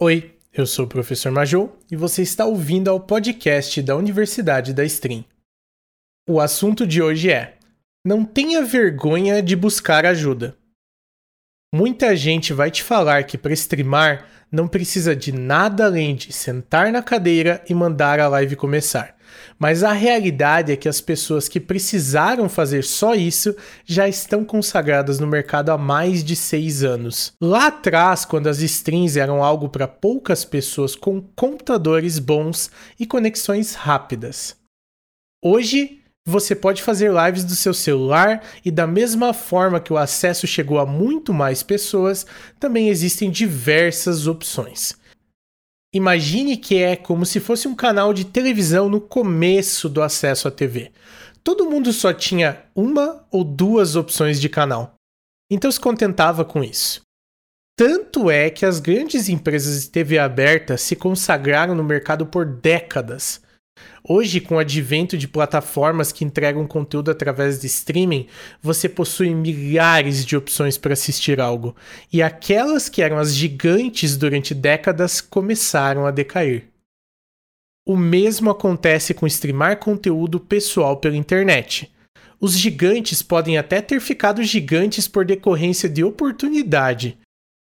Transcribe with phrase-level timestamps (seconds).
[0.00, 4.84] Oi, eu sou o professor Major e você está ouvindo ao podcast da Universidade da
[4.84, 5.24] Stream.
[6.28, 7.56] O assunto de hoje é:
[8.04, 10.56] não tenha vergonha de buscar ajuda.
[11.74, 16.92] Muita gente vai te falar que para streamar não precisa de nada além de sentar
[16.92, 19.16] na cadeira e mandar a live começar.
[19.58, 25.18] Mas a realidade é que as pessoas que precisaram fazer só isso já estão consagradas
[25.18, 27.32] no mercado há mais de seis anos.
[27.40, 32.70] Lá atrás, quando as strings eram algo para poucas pessoas com computadores bons
[33.00, 34.56] e conexões rápidas.
[35.42, 40.46] Hoje, você pode fazer lives do seu celular e, da mesma forma que o acesso
[40.46, 42.24] chegou a muito mais pessoas,
[42.60, 44.94] também existem diversas opções.
[45.94, 50.50] Imagine que é como se fosse um canal de televisão no começo do acesso à
[50.50, 50.90] TV.
[51.44, 54.94] Todo mundo só tinha uma ou duas opções de canal.
[55.50, 57.02] Então se contentava com isso.
[57.76, 63.42] Tanto é que as grandes empresas de TV aberta se consagraram no mercado por décadas.
[64.04, 68.26] Hoje, com o advento de plataformas que entregam conteúdo através de streaming,
[68.60, 71.76] você possui milhares de opções para assistir algo,
[72.12, 76.68] e aquelas que eram as gigantes durante décadas começaram a decair.
[77.86, 81.92] O mesmo acontece com streamar conteúdo pessoal pela internet.
[82.40, 87.18] Os gigantes podem até ter ficado gigantes por decorrência de oportunidade,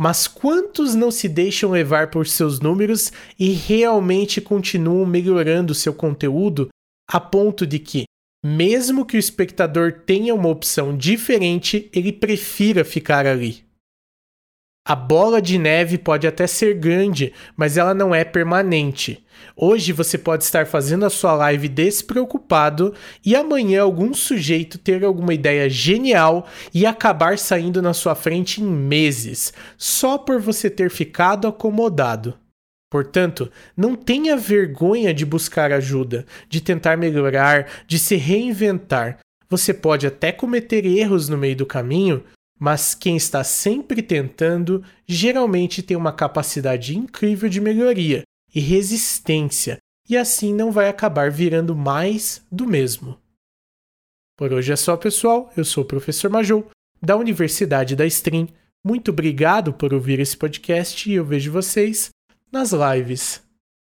[0.00, 6.68] mas quantos não se deixam levar por seus números e realmente continuam melhorando seu conteúdo
[7.08, 8.04] a ponto de que,
[8.44, 13.64] mesmo que o espectador tenha uma opção diferente, ele prefira ficar ali?
[14.86, 19.24] A bola de neve pode até ser grande, mas ela não é permanente.
[19.56, 22.92] Hoje você pode estar fazendo a sua live despreocupado
[23.24, 28.66] e amanhã algum sujeito ter alguma ideia genial e acabar saindo na sua frente em
[28.66, 32.34] meses, só por você ter ficado acomodado.
[32.90, 39.18] Portanto, não tenha vergonha de buscar ajuda, de tentar melhorar, de se reinventar.
[39.48, 42.22] Você pode até cometer erros no meio do caminho,
[42.64, 48.22] mas quem está sempre tentando geralmente tem uma capacidade incrível de melhoria
[48.54, 49.76] e resistência,
[50.08, 53.18] e assim não vai acabar virando mais do mesmo.
[54.34, 55.52] Por hoje é só, pessoal.
[55.54, 56.70] Eu sou o professor Majou,
[57.02, 58.48] da Universidade da Stream.
[58.82, 62.08] Muito obrigado por ouvir esse podcast e eu vejo vocês
[62.50, 63.43] nas lives.